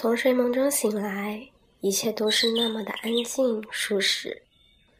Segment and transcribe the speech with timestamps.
[0.00, 1.44] 从睡梦中醒来，
[1.80, 4.40] 一切都是那么的安静舒适。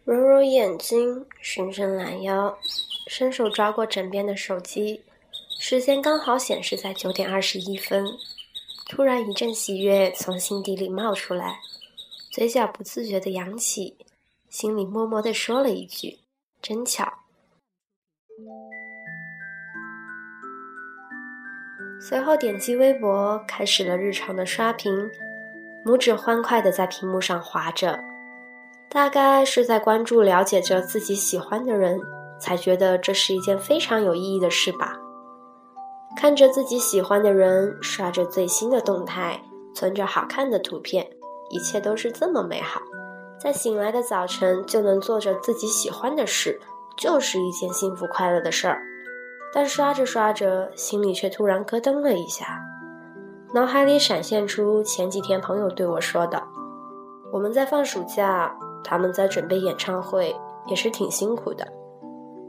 [0.05, 2.59] 揉揉眼睛，伸伸懒腰，
[3.07, 5.01] 伸手抓过枕边的手机，
[5.61, 8.05] 时间刚好显示在九点二十一分。
[8.89, 11.61] 突然一阵喜悦从心底里冒出来，
[12.33, 13.97] 嘴角不自觉的扬起，
[14.51, 16.19] 心里默默的说了一句
[16.61, 17.09] ：“真巧。”
[22.01, 25.11] 随后点击微博，开始了日常的刷屏，
[25.85, 27.99] 拇指欢快地在屏幕上划着，
[28.89, 32.01] 大概是在关注、了解着自己喜欢的人，
[32.41, 34.97] 才觉得这是一件非常有意义的事吧。
[36.17, 39.41] 看着自己喜欢的人刷着最新的动态，
[39.75, 41.05] 存着好看的图片，
[41.51, 42.81] 一切都是这么美好。
[43.41, 46.61] 在醒来的早晨就能做着自己喜欢的事，
[46.97, 48.83] 就是一件幸福快乐的事儿。
[49.53, 52.61] 但刷着刷着，心里却突然咯噔了一下，
[53.55, 56.43] 脑海里闪现出前几天朋友对我说的
[57.33, 58.55] ：“我们在放暑假，
[58.85, 61.67] 他们在准备演唱会，也是挺辛苦的。”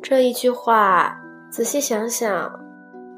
[0.03, 1.17] 这一句话，
[1.49, 2.51] 仔细想想，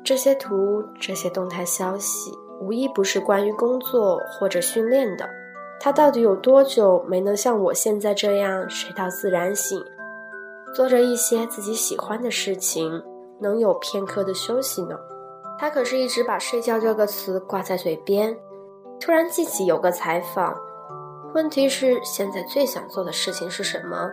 [0.03, 5.27] 这些图、这些动态消息，无一不是关于工作或者训练的。
[5.79, 9.83] 他到底有多久没能像我现在这样睡到自然醒，
[10.75, 13.03] 做着一些自己喜欢的事情？
[13.41, 14.95] 能有片刻的休息呢？
[15.57, 18.37] 他可是一直把“睡觉”这个词挂在嘴边。
[18.99, 20.55] 突然记起有个采访，
[21.33, 24.09] 问题是现在最想做的事情是什么？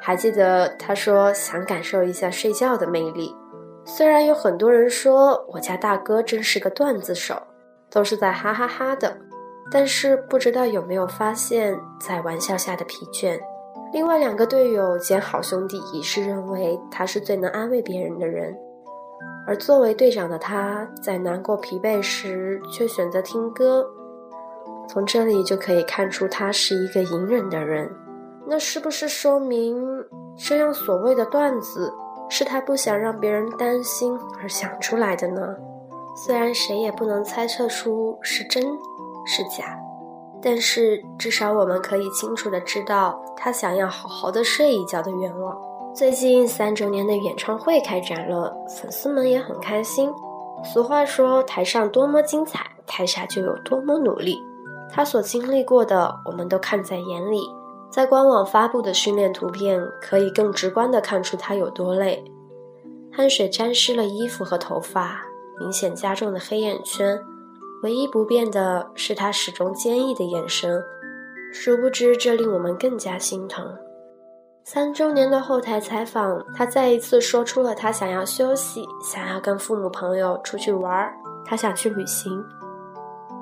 [0.00, 3.34] 还记得他说想感受一下睡觉的魅力。
[3.84, 7.40] 虽然有很多人说我家大哥真是个段子手，
[7.90, 9.16] 都是在哈哈哈的，
[9.70, 13.38] 但是不知道有没有发现，在玩笑下的疲倦。
[13.94, 18.52] 另外两个队友兼好兄弟一致认为他是最能安慰别人的人，
[19.46, 23.86] 而作为队长的他在难过疲惫时却选择听歌，
[24.88, 27.88] 从这里就可以看出他是一个隐忍的人。
[28.48, 29.86] 那是不是说明
[30.36, 31.94] 这样所谓的段子
[32.28, 35.54] 是他不想让别人担心而想出来的呢？
[36.16, 38.60] 虽然谁也不能猜测出是真
[39.24, 39.78] 是假。
[40.44, 45.56] 但是至少我们可以清楚的知道他想要好好的睡一觉的愿望。
[45.94, 50.12] 最近三周年的演唱会开展了，粉丝们也很开心。
[50.62, 54.36] 俗话说，台上多么精彩，台下就有多么努力。
[54.92, 57.40] 他所经历过的，我们都看在眼里。
[57.90, 62.22] 在官网发布的训练图片，可以更直观的看出他有多累。
[63.12, 65.22] 汗水沾湿了衣服和头发，
[65.60, 67.18] 明显加重的黑眼圈。
[67.84, 70.82] 唯一不变的是他始终坚毅的眼神，
[71.52, 73.76] 殊不知这令我们更加心疼。
[74.64, 82.42] 三周年的后台采访，他再一次说出了他想要休息，想要跟父母朋友出去玩儿，他想去旅行。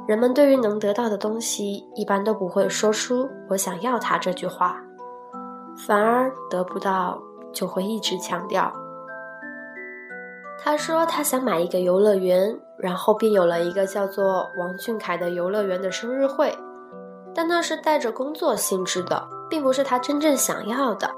[0.08, 4.76] 人们对于能得到的东西，一般都不会说出“我想要它”这句话，
[5.86, 8.72] 反而得不到就会一直强调。
[10.58, 12.58] 他说他想买一个游乐园。
[12.82, 16.52] 然后便有了一个叫做王俊凯的游乐园的生日会，
[17.32, 21.08] 但那是带着工作性质的，并不是他真正想要的。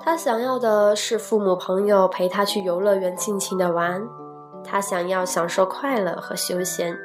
[0.00, 4.02] 他想要的是父母朋友陪他去游乐园尽情的玩，
[4.64, 6.96] 他想要享受快乐和休闲。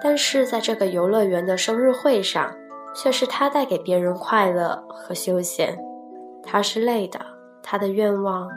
[0.00, 2.54] 但是在这个游乐园的生日会上，
[2.94, 5.76] 却是他带给别人快乐和休闲。
[6.44, 7.18] 他是累的，
[7.62, 8.48] 他的愿望。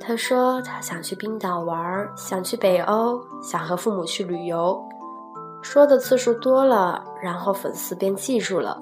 [0.00, 4.82] 他说他想去冰岛玩，想去北欧，想和父母去旅游。
[5.60, 8.80] 说的次数多了，然后粉丝便记住了，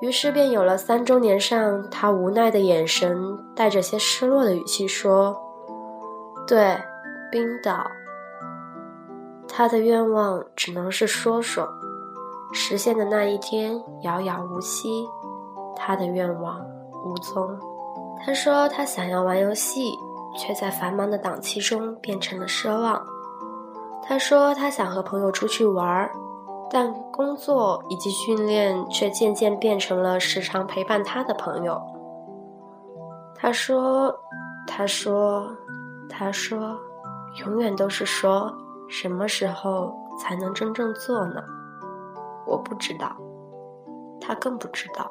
[0.00, 5.36] 于是便有了三周年上他无奈的眼神，带着些失落的语气说
[6.48, 6.76] ：“对，
[7.30, 7.86] 冰岛。”
[9.46, 11.68] 他的愿望只能是说说，
[12.52, 15.06] 实现的那一天遥遥无期，
[15.76, 16.60] 他的愿望
[17.04, 17.58] 无踪。
[18.24, 19.92] 他说他想要玩游戏，
[20.36, 23.04] 却在繁忙的档期中变成了奢望。
[24.02, 26.10] 他说他想和朋友出去玩儿，
[26.70, 31.80] 但工作以及训练却渐渐变成了时常陪伴他的朋友。
[33.34, 34.14] 他说，
[34.66, 35.46] 他说，
[36.08, 36.76] 他说，
[37.44, 38.52] 永远都是说
[38.88, 41.42] 什么时候才能真正做呢？
[42.46, 43.14] 我不知道，
[44.20, 45.10] 他更不知道。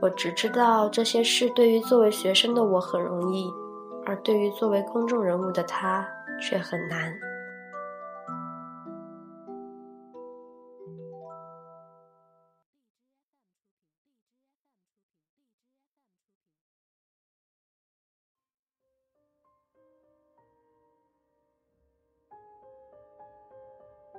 [0.00, 3.50] 我只知道这些事对于作为学生的我很容易，
[4.04, 6.06] 而对于作为公众人物的他
[6.40, 7.12] 却很难。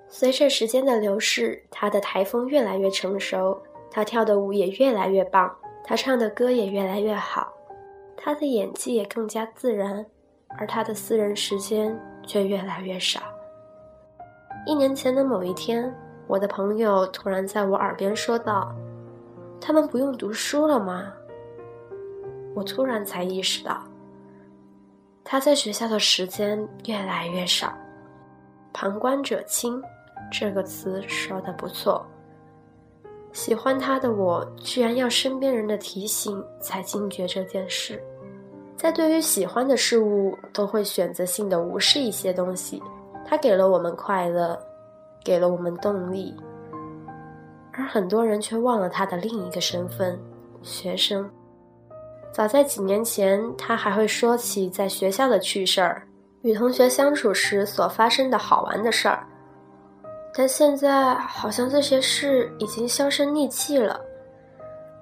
[0.09, 5.55] 随着时间的流逝，他的台风越来越成熟，他跳的舞也越来越棒，
[5.87, 7.47] 他唱的歌也越来越好，
[8.17, 10.05] 他的演技也更加自然，
[10.49, 13.21] 而他的私人时间却越来越少。
[14.65, 15.89] 一年前的某一天，
[16.27, 18.75] 我的朋友突然在我耳边说道
[19.61, 21.13] ：“他们不用读书了吗？”
[22.53, 23.81] 我突然才意识到，
[25.23, 27.73] 他在学校的时间越来越少，
[28.73, 29.81] 旁观者清。
[30.29, 32.05] 这个词说的不错。
[33.37, 38.01] 喜欢他的我，居然要身边人的提醒才惊觉这件事。
[38.75, 42.81] 在对于喜欢的事物，都会选择性的无视一些东西。
[43.27, 44.59] 他给了我们快乐，
[45.23, 46.35] 给了我们动力，
[47.73, 50.19] 而很多人却忘了他的另一个身份——
[50.63, 51.29] 学生。
[52.33, 56.01] 早在几年前，他还会说起在学校的趣事儿，
[56.41, 59.27] 与同学相处时所发生的好玩的事儿。
[60.37, 63.99] 但现在好像这些事已经销声匿迹了。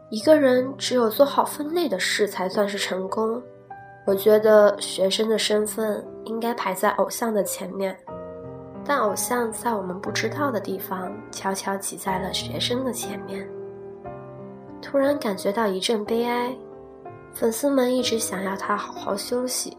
[0.10, 3.44] 一个人只有做好分内的事才算是成功。
[4.08, 7.98] 我觉得学生的身份应该排在偶像的前面，
[8.86, 13.46] 但偶像在我们不知道的地方悄悄挤在了学生的前面。
[14.82, 16.56] 突然感觉到一阵悲哀，
[17.34, 19.76] 粉丝们一直想要他好好休息，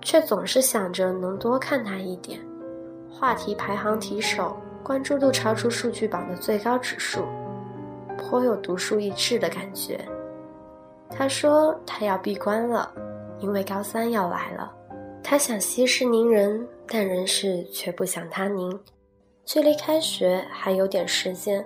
[0.00, 2.40] 却总是想着能多看他一点。
[3.08, 4.56] 话题排行提手。
[4.84, 7.24] 关注度超出数据榜的最高指数，
[8.18, 9.98] 颇有独树一帜的感觉。
[11.08, 12.92] 他说他要闭关了，
[13.38, 14.70] 因为高三要来了。
[15.22, 18.78] 他想息事宁人，但人事却不想他宁。
[19.46, 21.64] 距离开学还有点时间，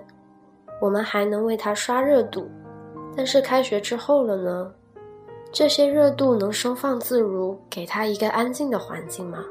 [0.81, 2.49] 我们还能为他刷热度。
[3.17, 4.71] 但是开学之后了呢？
[5.51, 9.43] 这些热度能收放自如，给他一个安静的环境吗？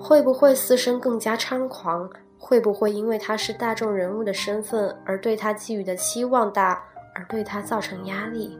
[0.00, 2.10] 会不会私生更加猖狂？
[2.38, 6.82] 会不会因为他是大众人物的身份而对他寄予的期望大，
[7.14, 8.56] 而对他造成压力？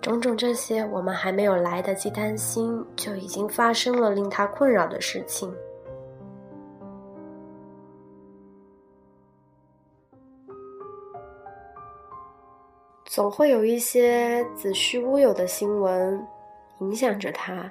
[0.00, 5.52] 种种这些，我们还没有来得及担心，就已经发生了令他困扰的事情。
[13.04, 16.24] 总会有一些子虚乌有的新闻
[16.80, 17.68] 影响着他。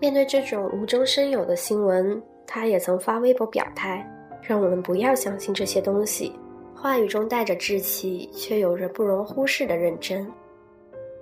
[0.00, 4.08] 面对这种无中生有的新闻，他也曾发微博表态。
[4.46, 6.38] 让我们不要相信这些东西，
[6.74, 10.30] 话语中带着稚气，却有着不容忽视的认真。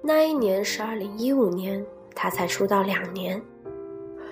[0.02, 1.84] 那一年是二零一五年，
[2.16, 3.40] 他才出道两年。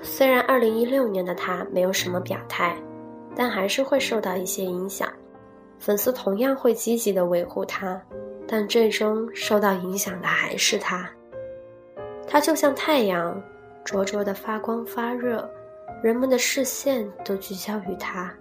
[0.02, 2.76] 虽然二零一六年的他没有什么表态，
[3.36, 5.08] 但还是会受到一些影响。
[5.78, 8.02] 粉丝同样会积极的维护他，
[8.48, 11.08] 但最终受到影响的还是他。
[12.26, 13.40] 他就像太阳，
[13.84, 15.48] 灼灼的发光发热，
[16.02, 18.34] 人们的视线都聚焦于他。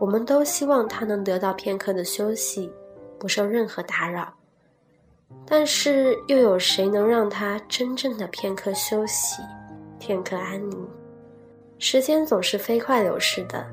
[0.00, 2.72] 我们都希望他能得到片刻的休息，
[3.18, 4.32] 不受任何打扰。
[5.44, 9.42] 但是，又有谁能让他真正的片刻休息，
[9.98, 10.88] 片刻安宁？
[11.78, 13.66] 时间总是飞快流逝的，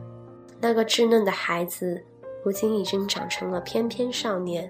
[0.60, 2.03] 那个稚嫩的孩子，
[2.43, 4.69] 如今已经长成了翩翩少年。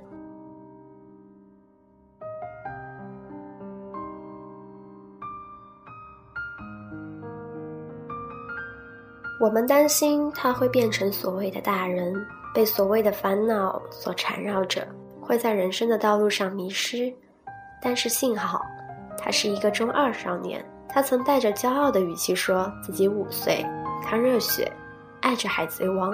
[9.39, 12.13] 我们担心他会变成所谓的大人，
[12.53, 14.88] 被所谓的烦恼所缠绕着，
[15.22, 17.13] 会在人生的道路上迷失。
[17.79, 18.65] 但是幸好，
[19.17, 20.65] 他是一个中二少年。
[20.89, 23.63] 他曾带着骄傲的语气说自己五岁，
[24.03, 24.72] 看热血，
[25.22, 26.12] 爱着海贼王，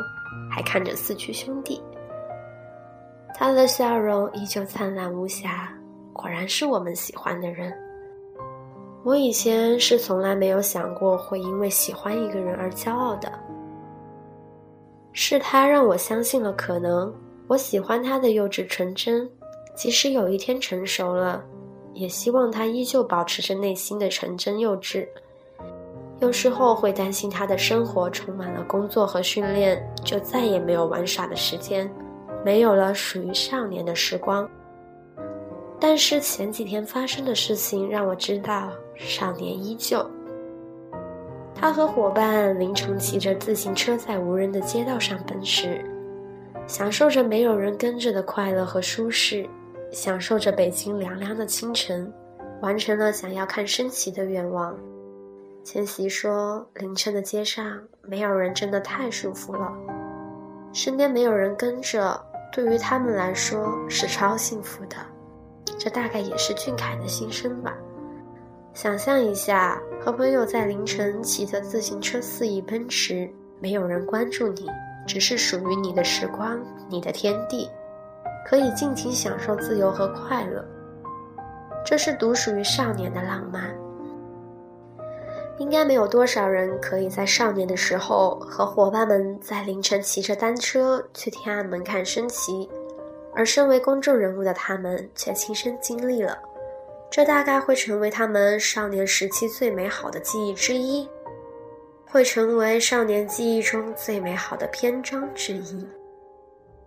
[0.52, 1.82] 还看着四驱兄弟。
[3.36, 5.72] 他的笑容依旧灿烂无瑕，
[6.12, 7.74] 果然是我们喜欢的人。
[9.04, 13.30] 我以前是从来没有想过会因为喜欢一个人而骄傲的，
[15.12, 17.14] 是他让我相信了可能。
[17.48, 19.30] 我喜欢他的幼稚纯真，
[19.76, 21.44] 即使有一天成熟了，
[21.94, 25.06] 也希望他依旧保持着内心的纯真幼稚。
[26.20, 31.92] 有时候会担心他的生活充满了工作和训练，就再也没有玩耍的时间，
[32.46, 34.50] 没有了属于少年的时光。
[35.78, 40.06] 但是前几天发生的事情让我知道，少年依旧。
[41.56, 45.84] 他和伙伴凌晨骑着自行车在无人的街道上奔驰，
[46.68, 49.48] 享受着没有人跟着的快乐和舒适，
[49.92, 52.12] 享受着北京凉凉的清晨，
[52.62, 54.76] 完成了想要看升旗的愿望。
[55.64, 59.72] 千玺说：“凌晨的街上没有人真的太舒服了，
[60.74, 62.22] 身边没有人跟着，
[62.52, 64.98] 对于他们来说是超幸福的。
[65.80, 67.74] 这大概也是俊凯的心声吧。
[68.74, 74.68] 想象一下，和朋友在凌晨骑着自行车肆意奔驰，没有人关注你，
[75.06, 77.70] 只是属于你的时光，你的天地，
[78.48, 80.66] 可以尽情享受自由和快乐。
[81.86, 83.74] 这是独属于少年的浪漫。”
[85.60, 92.68] 应该没有多少人可以在少年的时候和伙伴们在凌晨骑着单车去天安门看升旗，
[93.36, 96.36] 而身为公众人物的他们却亲身经历了，
[97.16, 101.08] 这大概会成为他们少年时期最美好的记忆之一，
[102.08, 105.88] 会成为少年记忆中最美好的篇章之一。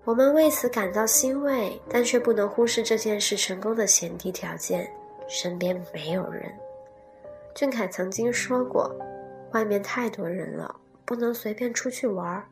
[0.02, 4.90] 我们为此感到欣慰，但却不能忽视这件事成功的前提条件：
[5.28, 6.52] 身边没有人。
[7.54, 8.92] 俊凯曾经说过
[9.54, 12.44] ：“外面太多人了，不能随便出去玩儿。”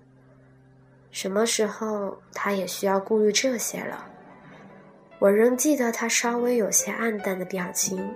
[1.10, 4.13] 什么时候他也需要顾虑这些了？
[5.24, 8.14] 我仍记得他稍微有些暗淡的表情，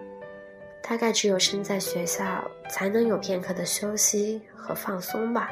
[0.83, 5.49] 大概只有身在学校，才能有片刻的休息和放松吧。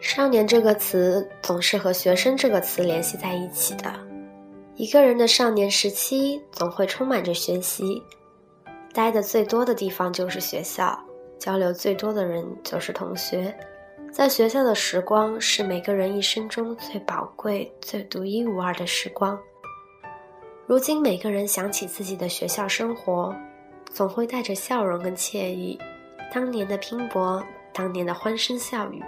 [0.00, 3.92] 少年这个词总是和学生这个词联系在一起的。
[4.76, 8.02] 一个人的少年时期总会充满着学习，
[8.94, 10.98] 待的最多的地方就是学校，
[11.42, 13.52] 交流最多的人就是同学。
[14.12, 19.36] 在学校的时光是每个人一生中最宝贵、最独一无二的时光。
[20.68, 23.34] 如今每个人想起自己的学校生活，
[23.90, 25.76] 总会带着笑容跟惬意。
[26.32, 29.02] 当年的拼搏，当年的欢声笑语。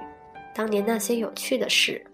[0.52, 2.04] 当年那些有趣的事，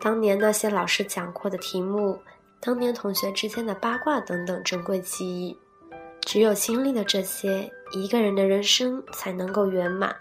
[0.00, 2.18] 当年那些老师讲过的题目，
[2.58, 5.54] 当年同学之间的八卦等等珍贵记忆，
[6.24, 10.14] 只有经历了这些，一个人的人生才能够圆满。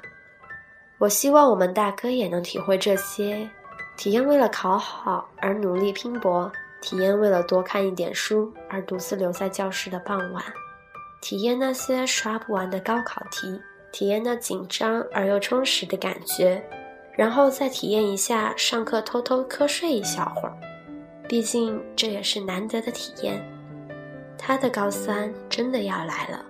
[0.98, 3.50] 我希望我们大哥也能体会这些，
[3.98, 10.44] 体验为了考好而努力拼搏，体验为了多看一点书而独自留在教室的傍晚，
[11.22, 13.60] 体验那些刷不完的高考题，
[13.92, 16.64] 体验那紧张而又充实的感觉。
[17.14, 20.58] 然后再体验一下上课偷偷瞌睡一小会儿，
[21.28, 23.44] 毕竟这也是难得的体验。
[24.44, 26.44] 他的高三真的要来了，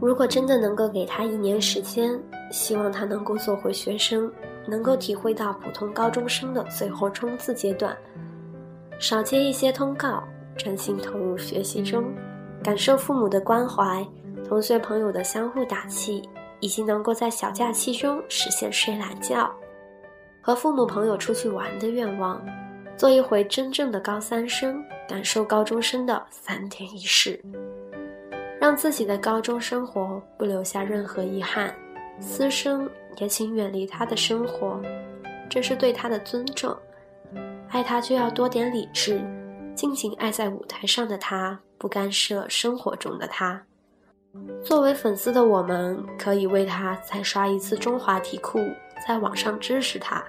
[0.00, 2.18] 如果真的能够给他一年时间，
[2.50, 4.32] 希望他能够做回学生，
[4.66, 7.94] 能够体会到普通高中生的最后冲刺阶段，
[8.98, 10.24] 少接一些通告，
[10.56, 12.02] 专心投入学习中，
[12.64, 14.02] 感受父母的关怀，
[14.48, 16.26] 同学朋友的相互打气，
[16.60, 19.54] 以及能够在小假期中实现睡懒觉。
[20.40, 22.42] 和父母朋友出去玩的愿望，
[22.96, 27.42] 做一回真正的高三生，感受高中生的三点一世，
[28.60, 31.74] 让自己的高中生活不留下任何遗憾。
[32.20, 34.80] 私生也请远离他的生活，
[35.48, 36.76] 这是对他的尊重。
[37.70, 39.20] 爱他就要多点理智，
[39.74, 43.60] 尽情爱在舞台上的他，不干涉生活中的他。
[44.62, 48.60] 作为粉丝的我们，可以为他再刷一次中华题库，
[49.06, 50.22] 在网上支持他。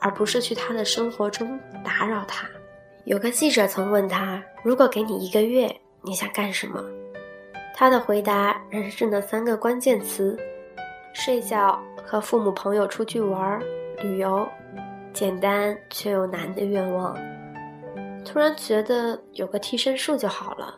[0.00, 2.46] 而不是去他的生活中打扰他。
[3.04, 5.70] 有个记者曾问他：“如果给你一个月，
[6.02, 6.82] 你想干什么？”
[7.76, 10.38] 他的回答仍是那三个关键词：
[11.12, 13.60] 睡觉、和父母朋友出去玩、
[14.02, 14.46] 旅游。
[15.12, 17.16] 简单却又难的愿望。
[18.24, 20.74] 突然觉得有个替身术就好了，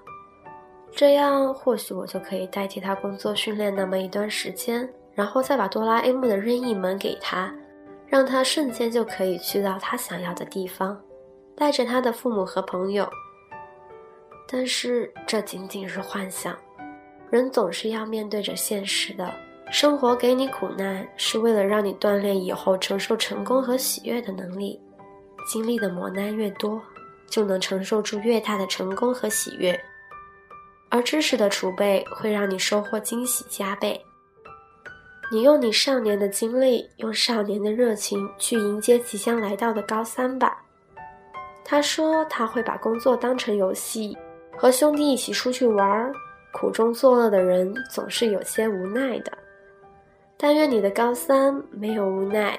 [0.91, 7.55] 这样或许我就可以代替他工作训练那么一段时间，然后再把哆啦 A 梦的任意门给他。
[8.09, 11.01] 让他瞬间就可以去到他想要的地方，
[11.57, 13.09] 带着他的父母和朋友。
[14.47, 16.57] 但是这仅仅是幻想，
[17.31, 19.35] 人总是要面对着现实的。
[19.73, 24.81] 生活给你苦难，是为了让你锻炼以后承受成功和喜悦的能力。
[25.45, 26.81] 经历的磨难越多，
[27.29, 29.77] 就能承受住越大的成功和喜悦。
[30.89, 34.01] 而知识的储备会让你收获惊喜加倍。
[35.33, 40.63] 你用你少年的经历，用少年的热情去迎接即将来到的高三吧。
[41.69, 44.17] 他说他会把工作当成游戏
[44.57, 46.13] 和兄弟一起出去玩儿
[46.53, 49.33] 苦中作乐的人总是有些无奈的。
[50.37, 52.57] 但愿你的高三没有无奈。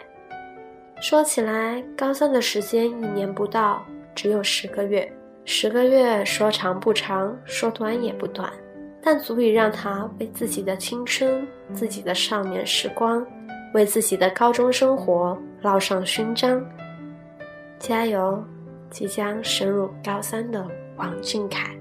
[0.99, 3.81] 说起来高三的时间一年不到
[4.13, 5.09] 只有十个月。
[5.45, 8.51] 十个月说长不长说短也不短。
[9.09, 13.25] 但足以让他为自己的青春自己的少年时光
[13.73, 16.61] 为自己的高中生活烙上勋章。
[17.79, 18.43] 加油！
[18.89, 20.65] 即将升入高三的
[20.97, 21.76] 王俊凯。